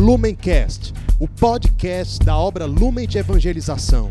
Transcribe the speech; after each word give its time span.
Lumencast, 0.00 0.94
o 1.18 1.28
podcast 1.28 2.24
da 2.24 2.34
obra 2.34 2.64
Lumen 2.64 3.06
de 3.06 3.18
Evangelização. 3.18 4.10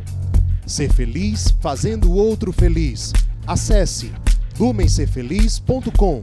Ser 0.63 0.93
feliz 0.93 1.50
fazendo 1.59 2.12
o 2.12 2.13
outro 2.13 2.54
feliz. 2.54 3.12
Acesse 3.48 4.14
lumencerfeliz.com. 4.60 6.22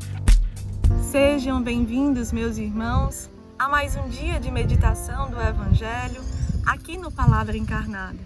Sejam 1.10 1.60
bem-vindos, 1.60 2.30
meus 2.30 2.58
irmãos, 2.58 3.28
a 3.58 3.68
mais 3.68 3.96
um 3.96 4.08
dia 4.08 4.38
de 4.38 4.52
meditação 4.52 5.28
do 5.28 5.40
Evangelho 5.40 6.22
aqui 6.64 6.96
no 6.96 7.10
Palavra 7.10 7.56
Encarnada. 7.56 8.20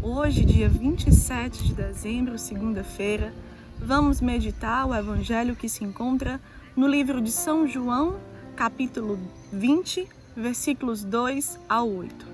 Hoje, 0.00 0.44
dia 0.44 0.68
27 0.68 1.64
de 1.64 1.74
dezembro, 1.74 2.38
segunda-feira, 2.38 3.34
vamos 3.80 4.20
meditar 4.20 4.86
o 4.86 4.94
Evangelho 4.94 5.56
que 5.56 5.68
se 5.68 5.82
encontra 5.82 6.40
no 6.76 6.86
livro 6.86 7.20
de 7.20 7.32
São 7.32 7.66
João, 7.66 8.14
capítulo 8.54 9.18
20, 9.52 10.17
versículos 10.38 11.02
2 11.02 11.58
ao 11.68 11.90
8. 11.90 12.26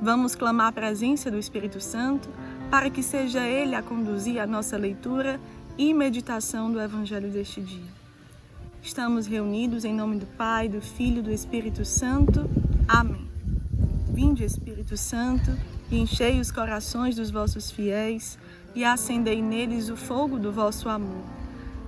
Vamos 0.00 0.34
clamar 0.34 0.66
a 0.66 0.72
presença 0.72 1.30
do 1.30 1.38
Espírito 1.38 1.80
Santo 1.80 2.28
para 2.70 2.90
que 2.90 3.02
seja 3.02 3.46
Ele 3.46 3.74
a 3.74 3.82
conduzir 3.82 4.38
a 4.38 4.46
nossa 4.46 4.76
leitura 4.76 5.40
e 5.78 5.94
meditação 5.94 6.70
do 6.70 6.80
Evangelho 6.80 7.30
deste 7.30 7.60
dia. 7.62 7.90
Estamos 8.82 9.26
reunidos 9.26 9.84
em 9.84 9.94
nome 9.94 10.18
do 10.18 10.26
Pai, 10.26 10.68
do 10.68 10.82
Filho 10.82 11.20
e 11.20 11.22
do 11.22 11.32
Espírito 11.32 11.84
Santo. 11.84 12.48
Amém. 12.86 13.26
Vinde, 14.12 14.44
Espírito 14.44 14.96
Santo, 14.96 15.56
e 15.90 15.98
enchei 15.98 16.38
os 16.38 16.50
corações 16.50 17.16
dos 17.16 17.30
vossos 17.30 17.70
fiéis 17.70 18.38
e 18.74 18.84
acendei 18.84 19.40
neles 19.40 19.88
o 19.88 19.96
fogo 19.96 20.38
do 20.38 20.52
vosso 20.52 20.88
amor. 20.88 21.24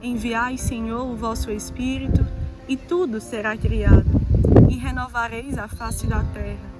Enviai, 0.00 0.56
Senhor, 0.56 1.04
o 1.04 1.16
vosso 1.16 1.50
Espírito, 1.50 2.24
e 2.66 2.76
tudo 2.76 3.20
será 3.20 3.56
criado, 3.56 4.23
e 4.68 4.76
renovareis 4.76 5.58
a 5.58 5.68
face 5.68 6.06
da 6.06 6.22
terra. 6.24 6.74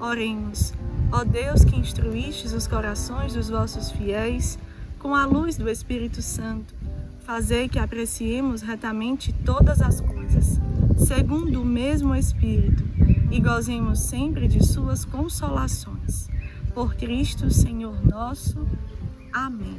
Oremos, 0.00 0.72
ó 1.12 1.24
Deus 1.24 1.64
que 1.64 1.76
instruístes 1.76 2.52
os 2.52 2.66
corações 2.66 3.34
dos 3.34 3.48
vossos 3.48 3.90
fiéis 3.90 4.58
com 4.98 5.14
a 5.14 5.26
luz 5.26 5.56
do 5.56 5.68
Espírito 5.68 6.22
Santo, 6.22 6.74
fazei 7.24 7.68
que 7.68 7.78
apreciemos 7.78 8.62
retamente 8.62 9.32
todas 9.44 9.82
as 9.82 10.00
coisas, 10.00 10.58
segundo 10.96 11.60
o 11.60 11.64
mesmo 11.64 12.14
Espírito, 12.14 12.82
e 13.30 13.40
gozemos 13.40 14.00
sempre 14.00 14.48
de 14.48 14.64
suas 14.64 15.04
consolações. 15.04 16.28
Por 16.74 16.94
Cristo, 16.94 17.50
Senhor 17.50 17.94
nosso. 18.06 18.66
Amém. 19.32 19.76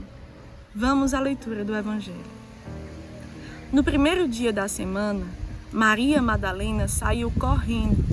Vamos 0.74 1.14
à 1.14 1.20
leitura 1.20 1.66
do 1.66 1.76
Evangelho. 1.76 2.36
No 3.72 3.84
primeiro 3.84 4.28
dia 4.28 4.54
da 4.54 4.68
semana, 4.68 5.26
Maria 5.72 6.22
Madalena 6.22 6.88
saiu 6.88 7.32
correndo 7.32 8.04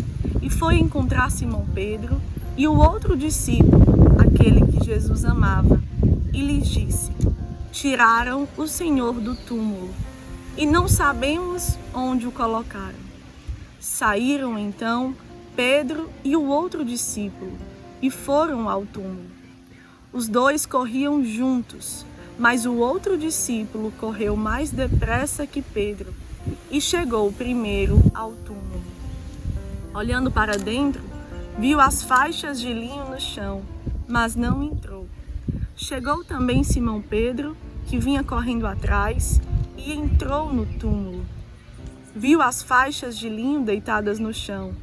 e 0.40 0.50
foi 0.50 0.78
encontrar 0.78 1.30
Simão 1.30 1.66
Pedro 1.74 2.20
e 2.56 2.66
o 2.66 2.76
outro 2.76 3.16
discípulo, 3.16 3.82
aquele 4.18 4.66
que 4.66 4.84
Jesus 4.84 5.24
amava, 5.24 5.80
e 6.32 6.40
lhes 6.40 6.68
disse: 6.68 7.12
Tiraram 7.70 8.48
o 8.56 8.66
Senhor 8.66 9.14
do 9.14 9.34
túmulo 9.34 9.90
e 10.56 10.66
não 10.66 10.88
sabemos 10.88 11.78
onde 11.94 12.26
o 12.26 12.32
colocaram. 12.32 13.00
Saíram 13.80 14.58
então 14.58 15.14
Pedro 15.56 16.10
e 16.24 16.36
o 16.36 16.44
outro 16.44 16.84
discípulo 16.84 17.52
e 18.00 18.10
foram 18.10 18.68
ao 18.68 18.84
túmulo. 18.84 19.30
Os 20.12 20.28
dois 20.28 20.66
corriam 20.66 21.24
juntos, 21.24 22.04
mas 22.38 22.66
o 22.66 22.74
outro 22.74 23.16
discípulo 23.16 23.92
correu 23.98 24.36
mais 24.36 24.70
depressa 24.70 25.46
que 25.46 25.62
Pedro 25.62 26.14
e 26.70 26.80
chegou 26.80 27.32
primeiro 27.32 28.02
ao 28.14 28.32
túmulo. 28.32 28.82
Olhando 29.94 30.30
para 30.30 30.56
dentro, 30.56 31.02
viu 31.58 31.80
as 31.80 32.02
faixas 32.02 32.60
de 32.60 32.72
linho 32.72 33.10
no 33.10 33.20
chão, 33.20 33.62
mas 34.08 34.34
não 34.34 34.62
entrou. 34.62 35.06
Chegou 35.76 36.24
também 36.24 36.64
Simão 36.64 37.02
Pedro, 37.02 37.56
que 37.86 37.98
vinha 37.98 38.24
correndo 38.24 38.66
atrás, 38.66 39.40
e 39.76 39.92
entrou 39.92 40.52
no 40.52 40.64
túmulo. 40.64 41.24
Viu 42.14 42.40
as 42.40 42.62
faixas 42.62 43.16
de 43.16 43.28
linho 43.28 43.62
deitadas 43.62 44.18
no 44.18 44.32
chão 44.32 44.74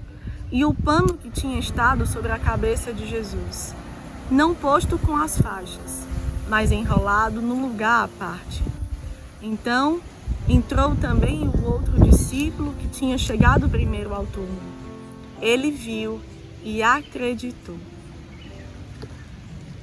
e 0.52 0.66
o 0.66 0.74
pano 0.74 1.14
que 1.14 1.30
tinha 1.30 1.60
estado 1.60 2.06
sobre 2.08 2.32
a 2.32 2.40
cabeça 2.40 2.92
de 2.92 3.08
Jesus, 3.08 3.76
não 4.32 4.56
posto 4.56 4.98
com 4.98 5.16
as 5.16 5.40
faixas, 5.40 6.08
mas 6.48 6.72
enrolado 6.72 7.40
no 7.42 7.62
lugar 7.62 8.06
à 8.06 8.08
parte. 8.08 8.64
Então 9.42 10.02
entrou 10.48 10.96
também 10.96 11.48
o 11.48 11.66
outro 11.66 12.00
discípulo 12.00 12.74
que 12.74 12.88
tinha 12.88 13.18
chegado 13.18 13.70
primeiro 13.70 14.14
ao 14.14 14.26
túmulo. 14.26 14.62
Ele 15.42 15.72
viu 15.72 16.20
e 16.64 16.82
acreditou. 16.82 17.78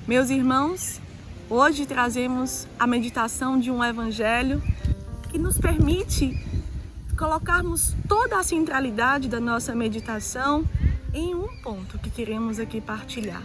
Meus 0.07 0.31
irmãos, 0.31 1.01
hoje 1.49 1.87
trazemos 1.87 2.67
a 2.79 2.87
meditação 2.87 3.59
de 3.59 3.71
um 3.71 3.83
evangelho 3.83 4.62
que 5.31 5.39
nos 5.39 5.59
permite 5.59 6.39
colocarmos 7.17 7.95
toda 8.09 8.39
a 8.39 8.43
centralidade 8.43 9.28
da 9.28 9.41
nossa 9.41 9.75
meditação 9.75 10.65
em 11.15 11.34
um 11.34 11.49
ponto 11.63 11.99
que 11.99 12.11
queremos 12.11 12.59
aqui 12.59 12.81
partilhar. 12.81 13.43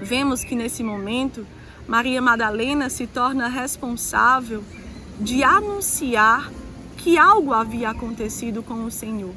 Vemos 0.00 0.42
que 0.42 0.54
nesse 0.54 0.82
momento 0.82 1.46
Maria 1.86 2.22
Madalena 2.22 2.88
se 2.88 3.06
torna 3.06 3.48
responsável 3.48 4.64
de 5.20 5.42
anunciar 5.42 6.50
que 6.96 7.18
algo 7.18 7.52
havia 7.52 7.90
acontecido 7.90 8.62
com 8.62 8.84
o 8.84 8.90
Senhor 8.90 9.34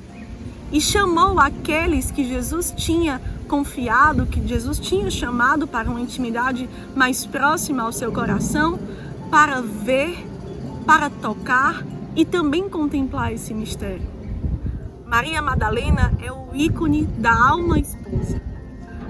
e 0.72 0.81
chamou 0.81 1.40
aqueles 1.40 2.12
que 2.12 2.24
Jesus 2.24 2.74
tinha 2.75 3.22
confiado, 3.47 4.25
que 4.25 4.46
Jesus 4.46 4.80
tinha 4.80 5.09
chamado 5.09 5.68
para 5.68 5.90
uma 5.90 6.02
intimidade 6.02 6.69
mais 6.96 7.25
próxima 7.25 7.84
ao 7.84 7.91
seu 7.91 8.12
coração, 8.12 8.80
para 9.30 9.62
ver, 9.62 10.18
para 10.85 11.09
tocar 11.09 11.85
e 12.16 12.25
também 12.25 12.68
contemplar 12.69 13.34
esse 13.34 13.53
mistério. 13.53 14.16
Maria 15.06 15.41
Madalena 15.41 16.14
é 16.22 16.31
o 16.31 16.56
ícone 16.56 17.06
da 17.06 17.34
alma 17.34 17.80
esposa, 17.80 18.41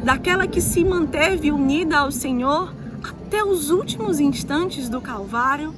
daquela 0.04 0.46
que 0.46 0.62
se 0.62 0.84
manteve 0.84 1.52
unida 1.52 2.00
ao 2.00 2.12
Senhor 2.12 2.74
até 3.04 3.44
os 3.44 3.70
últimos 3.70 4.20
instantes 4.20 4.90
do 4.90 5.02
Calvário, 5.02 5.74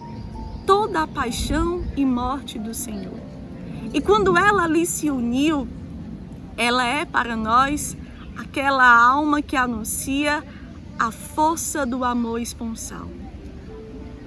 toda 0.68 1.04
a 1.04 1.08
paixão 1.08 1.84
e 1.96 2.06
morte 2.06 2.60
do 2.60 2.74
Senhor. 2.74 3.18
E 3.94 4.02
quando 4.02 4.38
ela 4.38 4.66
ali 4.66 4.86
se 4.86 5.10
uniu, 5.10 5.66
ela 6.58 6.86
é 6.86 7.06
para 7.06 7.38
nós 7.38 7.96
aquela 8.38 8.86
alma 8.86 9.42
que 9.42 9.56
anuncia 9.56 10.44
a 11.00 11.10
força 11.10 11.86
do 11.86 12.04
amor 12.04 12.42
esponsal. 12.42 13.08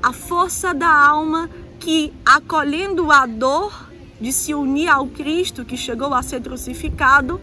A 0.03 0.15
força 0.15 0.73
da 0.73 0.89
alma 0.89 1.51
que, 1.79 2.11
acolhendo 2.25 3.13
a 3.13 3.27
dor 3.27 3.91
de 4.19 4.33
se 4.33 4.55
unir 4.55 4.89
ao 4.89 5.07
Cristo 5.09 5.65
que 5.65 5.77
chegou 5.77 6.15
a 6.15 6.23
ser 6.23 6.41
crucificado, 6.41 7.39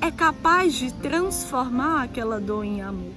é 0.00 0.10
capaz 0.10 0.72
de 0.72 0.90
transformar 0.94 2.04
aquela 2.04 2.40
dor 2.40 2.64
em 2.64 2.80
amor. 2.80 3.12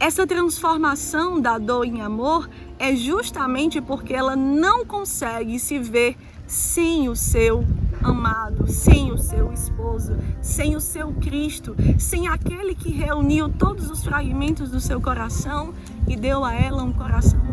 Essa 0.00 0.26
transformação 0.26 1.40
da 1.40 1.58
dor 1.58 1.84
em 1.84 2.00
amor 2.00 2.48
é 2.78 2.94
justamente 2.94 3.80
porque 3.80 4.14
ela 4.14 4.36
não 4.36 4.84
consegue 4.84 5.58
se 5.58 5.78
ver 5.78 6.16
sem 6.46 7.08
o 7.08 7.16
seu 7.16 7.64
amado, 8.02 8.68
sem 8.68 9.10
o 9.10 9.18
seu 9.18 9.52
esposo, 9.52 10.16
sem 10.40 10.76
o 10.76 10.80
seu 10.80 11.12
Cristo, 11.14 11.74
sem 11.98 12.28
aquele 12.28 12.74
que 12.74 12.90
reuniu 12.90 13.48
todos 13.48 13.90
os 13.90 14.04
fragmentos 14.04 14.70
do 14.70 14.80
seu 14.80 15.00
coração 15.00 15.74
e 16.06 16.16
deu 16.16 16.44
a 16.44 16.54
ela 16.54 16.84
um 16.84 16.92
coração 16.92 17.48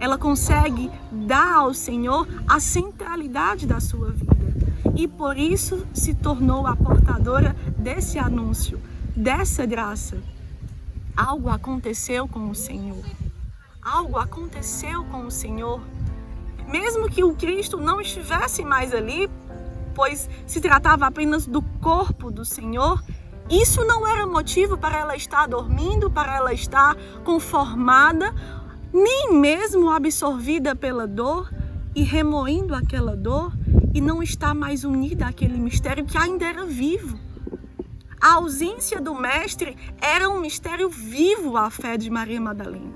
ela 0.00 0.16
consegue 0.16 0.90
dar 1.12 1.58
ao 1.58 1.74
Senhor 1.74 2.26
a 2.48 2.58
centralidade 2.58 3.66
da 3.66 3.78
sua 3.78 4.10
vida. 4.10 4.34
E 4.96 5.06
por 5.06 5.36
isso 5.36 5.86
se 5.92 6.14
tornou 6.14 6.66
a 6.66 6.74
portadora 6.74 7.54
desse 7.76 8.18
anúncio, 8.18 8.80
dessa 9.14 9.66
graça. 9.66 10.16
Algo 11.16 11.48
aconteceu 11.48 12.26
com 12.26 12.50
o 12.50 12.54
Senhor. 12.54 13.04
Algo 13.82 14.18
aconteceu 14.18 15.04
com 15.04 15.26
o 15.26 15.30
Senhor. 15.30 15.80
Mesmo 16.66 17.08
que 17.08 17.24
o 17.24 17.34
Cristo 17.34 17.76
não 17.76 18.00
estivesse 18.00 18.64
mais 18.64 18.94
ali, 18.94 19.28
pois 19.94 20.28
se 20.46 20.60
tratava 20.60 21.06
apenas 21.06 21.46
do 21.46 21.62
corpo 21.80 22.30
do 22.30 22.44
Senhor, 22.44 23.02
isso 23.50 23.84
não 23.84 24.06
era 24.06 24.26
motivo 24.26 24.78
para 24.78 24.98
ela 24.98 25.16
estar 25.16 25.46
dormindo, 25.46 26.10
para 26.10 26.36
ela 26.36 26.52
estar 26.54 26.96
conformada 27.24 28.32
nem 28.92 29.32
mesmo 29.32 29.90
absorvida 29.90 30.74
pela 30.74 31.06
dor 31.06 31.52
e 31.94 32.02
remoendo 32.02 32.74
aquela 32.74 33.16
dor 33.16 33.52
e 33.94 34.00
não 34.00 34.22
está 34.22 34.54
mais 34.54 34.84
unida 34.84 35.26
àquele 35.26 35.58
mistério 35.58 36.04
que 36.04 36.18
ainda 36.18 36.44
era 36.44 36.64
vivo. 36.64 37.18
A 38.20 38.34
ausência 38.34 39.00
do 39.00 39.14
Mestre 39.14 39.74
era 39.98 40.28
um 40.28 40.40
mistério 40.40 40.90
vivo 40.90 41.56
à 41.56 41.70
fé 41.70 41.96
de 41.96 42.10
Maria 42.10 42.38
Madalena. 42.38 42.92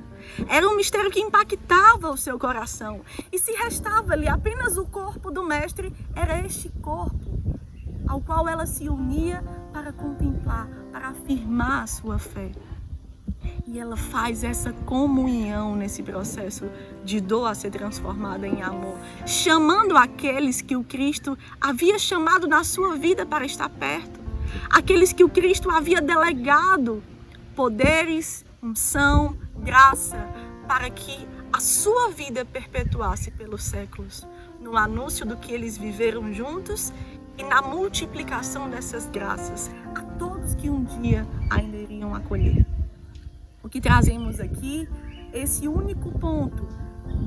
Era 0.47 0.69
um 0.69 0.77
mistério 0.77 1.11
que 1.11 1.21
impactava 1.21 2.11
o 2.11 2.17
seu 2.17 2.39
coração. 2.39 3.01
E 3.33 3.39
se 3.39 3.53
restava-lhe 3.53 4.29
apenas 4.29 4.77
o 4.77 4.85
corpo 4.85 5.31
do 5.31 5.43
Mestre, 5.43 5.95
era 6.15 6.45
este 6.45 6.69
corpo 6.83 7.35
ao 8.07 8.21
qual 8.21 8.47
ela 8.47 8.67
se 8.67 8.87
unia 8.87 9.43
para 9.73 9.93
contemplar, 9.93 10.69
para 10.93 11.09
afirmar 11.09 11.85
a 11.85 11.87
sua 11.87 12.19
fé. 12.19 12.53
E 13.67 13.79
ela 13.79 13.97
faz 13.97 14.45
essa 14.45 14.73
comunhão 14.73 15.75
nesse 15.75 16.03
processo 16.03 16.71
de 17.03 17.19
dor 17.19 17.47
a 17.47 17.55
ser 17.55 17.71
transformada 17.71 18.47
em 18.47 18.63
amor, 18.63 18.99
chamando 19.27 19.97
aqueles 19.97 20.61
que 20.61 20.77
o 20.77 20.85
Cristo 20.85 21.37
havia 21.59 21.99
chamado 21.99 22.47
na 22.47 22.63
sua 22.63 22.95
vida 22.95 23.25
para 23.25 23.47
estar 23.47 23.71
perto, 23.71 24.21
aqueles 24.71 25.13
que 25.13 25.25
o 25.25 25.29
Cristo 25.29 25.71
havia 25.71 26.01
delegado 26.01 27.03
poderes, 27.55 28.45
unção, 28.63 29.37
graça, 29.59 30.29
para 30.67 30.91
que 30.91 31.27
a 31.53 31.61
sua 31.61 32.11
vida 32.11 32.45
perpetuasse 32.45 33.31
pelos 33.31 33.63
séculos, 33.63 34.27
no 34.61 34.77
anúncio 34.77 35.25
do 35.25 35.37
que 35.37 35.53
eles 35.53 35.79
viveram 35.79 36.33
juntos 36.33 36.93
e 37.39 37.45
na 37.45 37.63
multiplicação 37.63 38.69
dessas 38.69 39.09
graças 39.09 39.71
a 39.95 40.03
todos 40.19 40.55
que 40.55 40.71
um 40.71 40.85
dia 40.85 41.27
ainda 41.51 41.77
iriam 41.77 42.15
acolher. 42.15 42.67
O 43.63 43.69
que 43.69 43.81
trazemos 43.81 44.41
aqui, 44.41 44.89
esse 45.33 45.67
único 45.69 46.11
ponto 46.19 46.67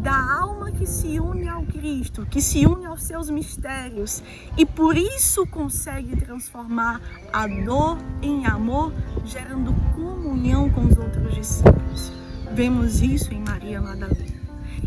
da 0.02 0.40
alma 0.40 0.72
que 0.72 0.86
se 0.86 1.20
une 1.20 1.48
ao 1.48 1.64
Cristo, 1.64 2.26
que 2.26 2.42
se 2.42 2.66
une 2.66 2.86
aos 2.86 3.04
seus 3.04 3.30
mistérios 3.30 4.24
e 4.58 4.66
por 4.66 4.98
isso 4.98 5.46
consegue 5.48 6.16
transformar 6.16 7.02
a 7.34 7.48
dor 7.48 7.98
em 8.22 8.46
amor, 8.46 8.94
gerando 9.26 9.74
comunhão 9.96 10.70
com 10.70 10.86
os 10.86 10.98
outros 10.98 11.34
discípulos. 11.36 12.12
Vemos 12.54 13.02
isso 13.02 13.34
em 13.34 13.42
Maria 13.42 13.82
Madalena. 13.82 14.38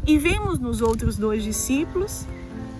E 0.06 0.18
vemos 0.18 0.58
nos 0.58 0.80
outros 0.80 1.16
dois 1.16 1.42
discípulos 1.42 2.26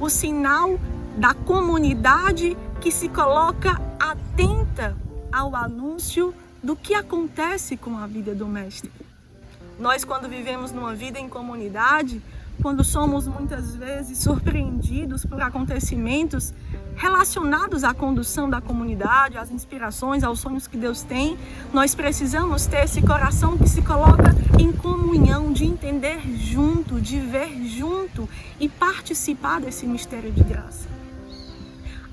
o 0.01 0.09
sinal 0.09 0.79
da 1.17 1.35
comunidade 1.35 2.57
que 2.81 2.91
se 2.91 3.09
coloca 3.09 3.81
atenta 3.99 4.97
ao 5.31 5.55
anúncio 5.55 6.35
do 6.63 6.75
que 6.75 6.95
acontece 6.95 7.77
com 7.77 7.99
a 7.99 8.07
vida 8.07 8.35
do 8.35 8.47
Mestre. 8.47 8.91
Nós, 9.81 10.05
quando 10.05 10.29
vivemos 10.29 10.73
numa 10.73 10.95
vida 10.95 11.19
em 11.19 11.27
comunidade, 11.27 12.21
quando 12.61 12.85
somos 12.85 13.27
muitas 13.27 13.75
vezes 13.75 14.19
surpreendidos 14.19 15.25
por 15.25 15.41
acontecimentos 15.41 16.53
relacionados 16.95 17.83
à 17.83 17.95
condução 17.95 18.51
da 18.51 18.61
comunidade, 18.61 19.39
às 19.39 19.51
inspirações, 19.51 20.23
aos 20.23 20.39
sonhos 20.39 20.67
que 20.67 20.77
Deus 20.77 21.01
tem, 21.01 21.39
nós 21.73 21.95
precisamos 21.95 22.67
ter 22.67 22.85
esse 22.85 23.01
coração 23.01 23.57
que 23.57 23.67
se 23.67 23.81
coloca 23.81 24.37
em 24.59 24.71
comunhão, 24.71 25.51
de 25.51 25.65
entender 25.65 26.21
junto, 26.37 27.01
de 27.01 27.19
ver 27.19 27.65
junto 27.65 28.29
e 28.61 28.69
participar 28.69 29.63
desse 29.63 29.87
mistério 29.87 30.31
de 30.31 30.45
graça. 30.45 30.87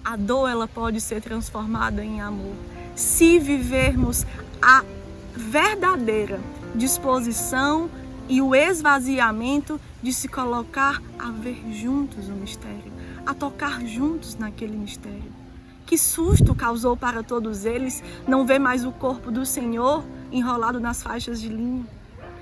A 0.05 0.15
dor 0.15 0.49
ela 0.49 0.69
pode 0.69 1.01
ser 1.01 1.21
transformada 1.21 2.01
em 2.01 2.21
amor 2.21 2.55
se 2.95 3.37
vivermos 3.39 4.25
a 4.61 4.85
verdadeira 5.35 6.39
disposição 6.77 7.89
e 8.29 8.41
o 8.41 8.53
esvaziamento 8.53 9.79
de 10.01 10.13
se 10.13 10.27
colocar 10.27 11.01
a 11.17 11.31
ver 11.31 11.61
juntos 11.73 12.29
o 12.29 12.33
mistério, 12.33 12.91
a 13.25 13.33
tocar 13.33 13.85
juntos 13.85 14.35
naquele 14.35 14.77
mistério. 14.77 15.31
Que 15.85 15.97
susto 15.97 16.53
causou 16.53 16.95
para 16.95 17.23
todos 17.23 17.65
eles 17.65 18.03
não 18.27 18.45
ver 18.45 18.59
mais 18.59 18.85
o 18.85 18.91
corpo 18.91 19.31
do 19.31 19.45
Senhor 19.45 20.03
enrolado 20.31 20.79
nas 20.79 21.01
faixas 21.01 21.39
de 21.39 21.47
linho. 21.47 21.87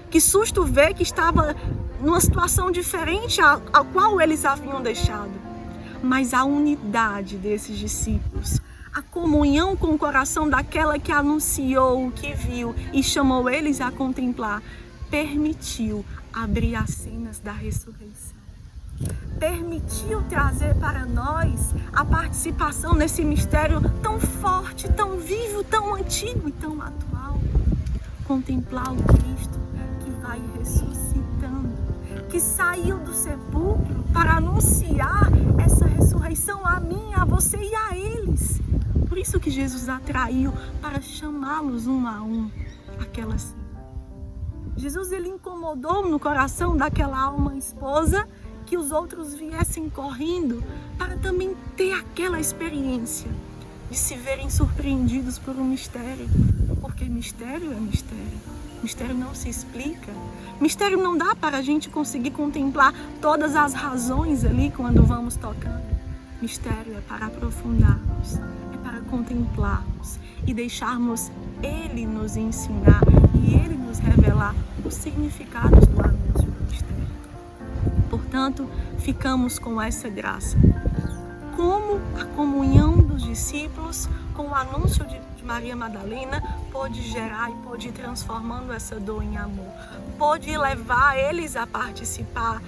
Que 0.09 0.19
susto 0.19 0.63
ver 0.63 0.93
que 0.93 1.03
estava 1.03 1.55
numa 2.01 2.19
situação 2.19 2.71
diferente 2.71 3.39
a 3.41 3.83
qual 3.93 4.19
eles 4.19 4.45
haviam 4.45 4.81
deixado. 4.81 5.31
Mas 6.01 6.33
a 6.33 6.43
unidade 6.43 7.38
desses 7.38 7.77
discípulos, 7.77 8.59
a 8.95 9.01
comunhão 9.01 9.75
com 9.75 9.88
o 9.88 9.97
coração 9.97 10.50
daquela 10.50 10.97
que 10.97 11.12
anunciou 11.12 12.09
que 12.12 12.33
viu 12.33 12.74
e 12.94 13.03
chamou 13.03 13.50
eles 13.50 13.81
a 13.81 13.92
contemplar, 13.92 14.63
permitiu 15.12 16.06
abrir 16.31 16.77
as 16.77 16.92
cenas 16.92 17.39
da 17.39 17.51
ressurreição. 17.51 18.38
Permitiu 19.38 20.21
trazer 20.30 20.74
para 20.75 21.06
nós 21.06 21.75
a 21.92 22.06
participação 22.06 22.95
nesse 22.95 23.21
mistério 23.25 23.81
tão 24.01 24.18
forte, 24.18 24.89
tão 24.94 25.18
vivo, 25.18 25.62
tão 25.62 25.94
antigo 25.94 26.48
e 26.48 26.53
tão 26.53 26.81
atual. 26.81 27.38
Contemplar 28.25 28.94
o 28.94 29.03
Cristo 29.03 29.59
que 30.06 30.12
vai 30.21 30.41
ressuscitando, 30.57 31.74
que 32.30 32.39
saiu 32.39 32.98
do 33.00 33.13
sepulcro 33.13 34.06
para 34.13 34.38
anunciar 34.38 35.27
essa 35.62 35.86
ressurreição 35.86 36.65
a 36.65 36.80
mim, 36.80 37.13
a 37.13 37.25
você 37.25 37.57
e 37.57 37.75
a 37.75 37.98
eles 37.98 38.63
por 39.15 39.21
isso 39.21 39.39
que 39.39 39.50
Jesus 39.50 39.88
atraiu 39.88 40.51
para 40.81 41.00
chamá-los 41.00 41.88
um 41.88 42.06
a 42.06 42.21
um 42.21 42.51
aquela. 43.00 43.38
Jesus 44.75 45.13
ele 45.13 45.29
incomodou 45.29 46.06
no 46.06 46.19
coração 46.19 46.75
daquela 46.75 47.17
alma 47.17 47.56
esposa 47.56 48.27
que 48.65 48.75
os 48.75 48.91
outros 48.91 49.33
viessem 49.33 49.89
correndo 49.89 50.62
para 50.97 51.15
também 51.15 51.56
ter 51.77 51.94
aquela 51.94 52.41
experiência 52.41 53.31
de 53.89 53.97
se 53.97 54.15
verem 54.15 54.50
surpreendidos 54.50 55.39
por 55.39 55.56
um 55.56 55.63
mistério, 55.63 56.27
porque 56.81 57.06
mistério 57.06 57.71
é 57.71 57.79
mistério. 57.79 58.39
Mistério 58.83 59.15
não 59.15 59.33
se 59.33 59.47
explica. 59.47 60.12
Mistério 60.59 61.01
não 61.01 61.17
dá 61.17 61.33
para 61.33 61.59
a 61.59 61.62
gente 61.62 61.88
conseguir 61.88 62.31
contemplar 62.31 62.94
todas 63.21 63.56
as 63.56 63.73
razões 63.73 64.44
ali 64.44 64.71
quando 64.71 65.01
vamos 65.03 65.38
tocando. 65.38 65.85
Mistério 66.41 66.97
é 66.97 67.01
para 67.07 67.27
aprofundarmos, 67.27 68.04
para 68.04 68.04
contemplarmos 69.15 70.19
e 70.45 70.53
deixarmos 70.53 71.31
Ele 71.63 72.06
nos 72.06 72.35
ensinar 72.35 73.01
e 73.33 73.56
Ele 73.56 73.75
nos 73.75 73.97
revelar 74.00 74.53
os 74.83 74.94
significados 74.94 75.88
do 75.88 76.01
anúncio 76.01 76.51
do 76.51 76.63
mistério. 76.63 77.07
Portanto, 78.09 78.69
ficamos 79.00 79.57
com 79.57 79.81
essa 79.81 80.09
graça. 80.09 80.57
Como 81.56 82.01
a 82.19 82.25
comunhão 82.35 82.97
dos 82.97 83.23
discípulos 83.23 84.09
com 84.33 84.47
o 84.50 84.56
anúncio 84.56 85.06
de 85.06 85.17
Maria 85.45 85.75
Madalena 85.75 86.41
pôde 86.71 87.01
gerar 87.03 87.50
e 87.50 87.56
pôde 87.63 87.88
ir 87.88 87.91
transformando 87.94 88.73
essa 88.73 89.00
dor 89.00 89.23
em 89.23 89.38
amor, 89.38 89.71
pôde 90.17 90.57
levar 90.57 91.17
eles 91.17 91.56
a 91.56 91.65
participar 91.65 92.62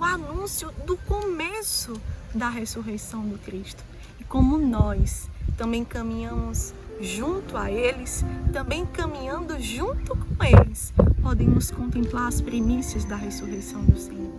do 0.00 0.04
anúncio 0.04 0.72
do 0.86 0.96
começo 0.96 2.00
da 2.34 2.48
ressurreição 2.48 3.28
do 3.28 3.38
Cristo 3.38 3.84
como 4.30 4.56
nós 4.56 5.28
também 5.56 5.84
caminhamos 5.84 6.72
junto 7.00 7.56
a 7.56 7.68
eles, 7.68 8.24
também 8.52 8.86
caminhando 8.86 9.58
junto 9.60 10.16
com 10.16 10.44
eles, 10.44 10.94
podemos 11.20 11.72
contemplar 11.72 12.28
as 12.28 12.40
primícias 12.40 13.04
da 13.04 13.16
ressurreição 13.16 13.84
do 13.84 13.98
Senhor. 13.98 14.30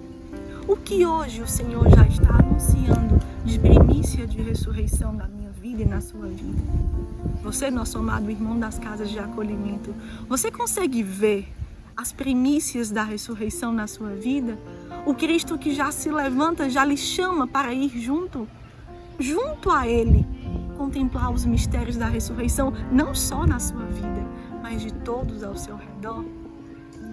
O 0.66 0.78
que 0.78 1.06
hoje 1.06 1.42
o 1.42 1.48
Senhor 1.48 1.90
já 1.90 2.08
está 2.08 2.36
anunciando 2.36 3.20
de 3.44 3.60
primícia 3.60 4.26
de 4.26 4.42
ressurreição 4.42 5.12
na 5.12 5.28
minha 5.28 5.52
vida 5.52 5.82
e 5.82 5.86
na 5.86 6.00
sua 6.00 6.28
vida? 6.28 6.62
Você, 7.44 7.70
nosso 7.70 7.98
amado 7.98 8.32
irmão 8.32 8.58
das 8.58 8.80
casas 8.80 9.10
de 9.10 9.20
acolhimento, 9.20 9.94
você 10.26 10.50
consegue 10.50 11.04
ver 11.04 11.52
as 11.98 12.14
primícias 12.14 12.90
da 12.90 13.04
ressurreição 13.04 13.74
na 13.74 13.88
sua 13.88 14.12
vida? 14.12 14.58
O 15.06 15.14
Cristo 15.14 15.58
que 15.58 15.74
já 15.74 15.92
se 15.92 16.12
levanta, 16.12 16.70
já 16.70 16.86
lhe 16.86 16.98
chama 16.98 17.48
para 17.48 17.74
ir 17.74 17.90
junto 18.00 18.48
junto 19.22 19.70
a 19.70 19.88
Ele, 19.88 20.26
contemplar 20.78 21.32
os 21.32 21.46
mistérios 21.46 21.96
da 21.96 22.08
ressurreição, 22.08 22.74
não 22.92 23.14
só 23.14 23.46
na 23.46 23.60
sua 23.60 23.86
vida, 23.86 24.26
mas 24.62 24.82
de 24.82 24.92
todos 24.92 25.44
ao 25.44 25.56
seu 25.56 25.76
redor. 25.76 26.26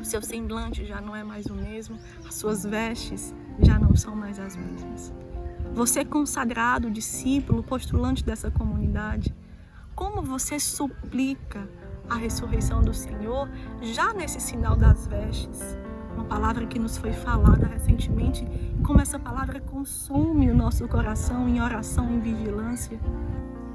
O 0.01 0.05
seu 0.05 0.23
semblante 0.23 0.87
já 0.87 1.01
não 1.01 1.15
é 1.15 1.23
mais 1.23 1.47
o 1.47 1.55
mesmo, 1.55 1.99
as 2.27 2.35
suas 2.35 2.65
vestes 2.65 3.35
já 3.61 3.79
não 3.79 3.95
são 3.95 4.17
mais 4.17 4.39
as 4.39 4.57
mesmas. 4.57 5.13
Você, 5.75 6.05
consagrado, 6.05 6.91
discípulo, 6.91 7.63
postulante 7.63 8.25
dessa 8.25 8.51
comunidade, 8.51 9.35
como 9.95 10.23
você 10.23 10.59
suplica 10.59 11.69
a 12.09 12.15
ressurreição 12.15 12.81
do 12.81 12.95
Senhor 12.95 13.49
já 13.83 14.15
nesse 14.15 14.41
sinal 14.41 14.77
das 14.77 15.07
vestes? 15.07 15.77
Uma 16.19 16.25
palavra 16.25 16.67
que 16.67 16.81
nos 16.81 16.99
foi 16.99 17.13
falada 17.13 17.65
recentemente, 17.67 18.45
e 18.45 18.83
como 18.83 19.01
essa 19.01 19.21
palavra 19.21 19.61
consome 19.61 20.51
o 20.51 20.55
nosso 20.55 20.87
coração 20.89 21.49
em 21.49 21.61
oração, 21.61 22.13
em 22.13 22.19
vigilância, 22.19 22.99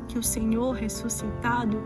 que 0.10 0.20
o 0.20 0.24
Senhor 0.24 0.74
ressuscitado, 0.76 1.82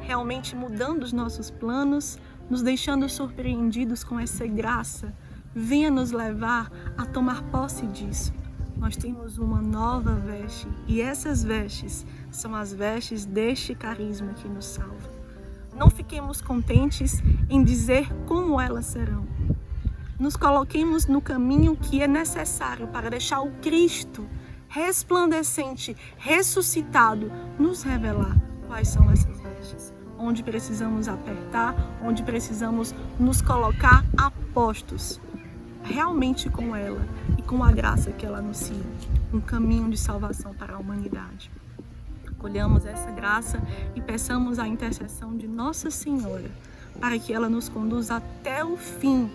realmente 0.00 0.56
mudando 0.56 1.04
os 1.04 1.12
nossos 1.12 1.48
planos, 1.48 2.18
nos 2.48 2.60
deixando 2.60 3.08
surpreendidos 3.08 4.02
com 4.02 4.18
essa 4.18 4.44
graça, 4.48 5.14
venha 5.54 5.90
nos 5.92 6.10
levar 6.10 6.68
a 6.98 7.06
tomar 7.06 7.42
posse 7.44 7.86
disso. 7.86 8.32
Nós 8.76 8.96
temos 8.96 9.38
uma 9.38 9.62
nova 9.62 10.14
veste 10.14 10.66
e 10.88 11.00
essas 11.00 11.44
vestes 11.44 12.04
são 12.32 12.56
as 12.56 12.72
vestes 12.72 13.24
deste 13.24 13.76
carisma 13.76 14.32
que 14.32 14.48
nos 14.48 14.64
salva. 14.64 15.20
Não 15.76 15.88
fiquemos 15.88 16.40
contentes 16.40 17.22
em 17.48 17.62
dizer 17.62 18.12
como 18.26 18.60
elas 18.60 18.86
serão, 18.86 19.28
nos 20.20 20.36
coloquemos 20.36 21.06
no 21.06 21.22
caminho 21.22 21.74
que 21.74 22.02
é 22.02 22.06
necessário 22.06 22.86
para 22.88 23.08
deixar 23.08 23.40
o 23.40 23.50
Cristo 23.62 24.26
resplandecente, 24.68 25.96
ressuscitado, 26.18 27.32
nos 27.58 27.82
revelar 27.82 28.36
quais 28.68 28.88
são 28.88 29.10
essas 29.10 29.40
vestes. 29.40 29.92
Onde 30.18 30.44
precisamos 30.44 31.08
apertar, 31.08 31.74
onde 32.04 32.22
precisamos 32.22 32.94
nos 33.18 33.40
colocar 33.40 34.04
a 34.16 34.30
postos, 34.52 35.18
realmente 35.82 36.50
com 36.50 36.76
ela 36.76 37.04
e 37.38 37.42
com 37.42 37.64
a 37.64 37.72
graça 37.72 38.12
que 38.12 38.26
ela 38.26 38.38
anuncia 38.38 38.76
um 39.32 39.40
caminho 39.40 39.88
de 39.88 39.96
salvação 39.96 40.52
para 40.52 40.74
a 40.74 40.78
humanidade. 40.78 41.50
Colhamos 42.36 42.84
essa 42.84 43.10
graça 43.10 43.60
e 43.94 44.00
peçamos 44.02 44.58
a 44.58 44.68
intercessão 44.68 45.34
de 45.34 45.48
Nossa 45.48 45.90
Senhora 45.90 46.50
para 47.00 47.18
que 47.18 47.32
ela 47.32 47.48
nos 47.48 47.70
conduza 47.70 48.16
até 48.16 48.62
o 48.62 48.76
fim 48.76 49.30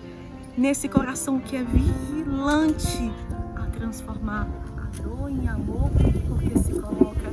nesse 0.57 0.87
coração 0.87 1.39
que 1.39 1.55
é 1.55 1.63
vigilante 1.63 3.11
a 3.55 3.65
transformar 3.67 4.47
a 4.77 5.01
dor 5.01 5.29
em 5.29 5.47
amor, 5.47 5.89
porque 6.27 6.57
se 6.59 6.73
coloca 6.73 7.31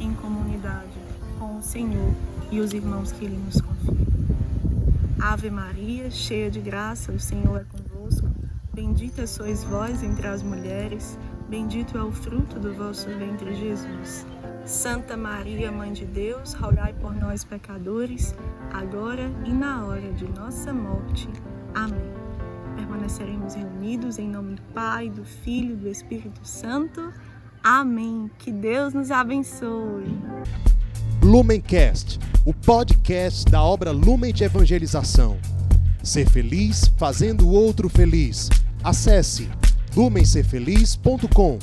em 0.00 0.12
comunidade 0.14 0.98
com 1.38 1.58
o 1.58 1.62
Senhor 1.62 2.12
e 2.50 2.60
os 2.60 2.72
irmãos 2.72 3.12
que 3.12 3.24
Ele 3.24 3.36
nos 3.36 3.60
confia. 3.60 4.08
Ave 5.20 5.50
Maria, 5.50 6.10
cheia 6.10 6.50
de 6.50 6.60
graça, 6.60 7.12
o 7.12 7.20
Senhor 7.20 7.60
é 7.60 7.64
convosco. 7.64 8.28
Bendita 8.72 9.26
sois 9.26 9.64
vós 9.64 10.02
entre 10.02 10.26
as 10.26 10.42
mulheres, 10.42 11.18
bendito 11.48 11.98
é 11.98 12.02
o 12.02 12.12
fruto 12.12 12.58
do 12.58 12.72
vosso 12.72 13.08
ventre, 13.08 13.54
Jesus. 13.54 14.26
Santa 14.64 15.16
Maria, 15.16 15.72
Mãe 15.72 15.92
de 15.92 16.04
Deus, 16.04 16.52
rogai 16.52 16.92
por 16.92 17.14
nós, 17.14 17.42
pecadores, 17.42 18.34
agora 18.72 19.32
e 19.44 19.52
na 19.52 19.84
hora 19.86 20.12
de 20.12 20.28
nossa 20.28 20.72
morte. 20.72 21.28
Amém. 21.74 22.12
Permaneceremos 22.76 23.54
reunidos 23.54 24.18
em 24.18 24.28
nome 24.28 24.54
do 24.54 24.62
Pai, 24.74 25.10
do 25.10 25.24
Filho 25.24 25.72
e 25.72 25.76
do 25.76 25.88
Espírito 25.88 26.40
Santo. 26.44 27.12
Amém. 27.62 28.30
Que 28.38 28.52
Deus 28.52 28.94
nos 28.94 29.10
abençoe. 29.10 30.16
Lumencast, 31.22 32.18
o 32.44 32.54
podcast 32.54 33.44
da 33.50 33.62
obra 33.62 33.90
Lumen 33.90 34.32
de 34.32 34.44
Evangelização. 34.44 35.38
Ser 36.02 36.28
feliz 36.30 36.90
fazendo 36.96 37.46
o 37.46 37.52
outro 37.52 37.88
feliz. 37.88 38.48
Acesse 38.82 39.48
lumencerfeliz.com. 39.96 41.58